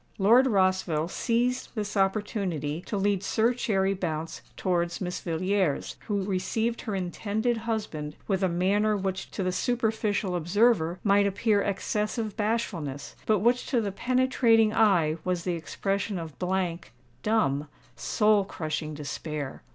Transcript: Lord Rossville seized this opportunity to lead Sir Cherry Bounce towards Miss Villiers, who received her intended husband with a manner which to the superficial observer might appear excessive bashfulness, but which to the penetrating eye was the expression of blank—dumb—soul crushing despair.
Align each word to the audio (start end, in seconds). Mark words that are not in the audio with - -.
Lord 0.17 0.47
Rossville 0.47 1.09
seized 1.09 1.75
this 1.75 1.95
opportunity 1.95 2.81
to 2.87 2.97
lead 2.97 3.21
Sir 3.21 3.53
Cherry 3.53 3.93
Bounce 3.93 4.41
towards 4.57 4.99
Miss 4.99 5.19
Villiers, 5.19 5.95
who 6.07 6.23
received 6.25 6.81
her 6.81 6.95
intended 6.95 7.55
husband 7.69 8.15
with 8.27 8.41
a 8.41 8.49
manner 8.49 8.97
which 8.97 9.29
to 9.29 9.43
the 9.43 9.51
superficial 9.51 10.35
observer 10.35 10.97
might 11.03 11.27
appear 11.27 11.61
excessive 11.61 12.35
bashfulness, 12.35 13.15
but 13.27 13.41
which 13.41 13.67
to 13.67 13.79
the 13.79 13.91
penetrating 13.91 14.73
eye 14.73 15.17
was 15.23 15.43
the 15.43 15.53
expression 15.53 16.17
of 16.17 16.39
blank—dumb—soul 16.39 18.45
crushing 18.45 18.95
despair. 18.95 19.61